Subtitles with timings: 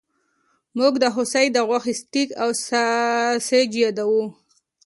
[0.77, 4.25] موږ د هوسۍ د غوښې سټیک او ساسج یادوو